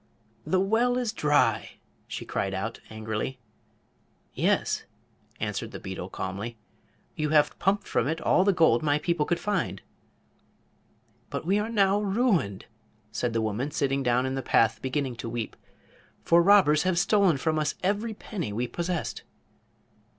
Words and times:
"The 0.47 0.59
well 0.59 0.97
is 0.97 1.13
dry!" 1.13 1.73
she 2.07 2.25
cried 2.25 2.55
out, 2.55 2.79
angrily. 2.89 3.37
"Yes," 4.33 4.85
answered 5.39 5.69
the 5.69 5.79
beetle, 5.79 6.09
calmly, 6.09 6.57
"you 7.15 7.29
have 7.29 7.59
pumped 7.59 7.85
from 7.87 8.07
it 8.07 8.19
all 8.19 8.43
the 8.43 8.51
gold 8.51 8.81
my 8.81 8.97
people 8.97 9.27
could 9.27 9.39
find." 9.39 9.79
"But 11.29 11.45
we 11.45 11.59
are 11.59 11.69
now 11.69 12.01
ruined," 12.01 12.65
said 13.11 13.33
the 13.33 13.43
woman, 13.43 13.69
sitting 13.69 14.01
down 14.01 14.25
in 14.25 14.33
the 14.33 14.41
path 14.41 14.81
beginning 14.81 15.17
to 15.17 15.29
weep; 15.29 15.55
"for 16.23 16.41
robbers 16.41 16.81
have 16.81 16.97
stolen 16.97 17.37
from 17.37 17.59
us 17.59 17.75
every 17.83 18.15
penny 18.15 18.51
we 18.51 18.67
possessed." 18.67 19.21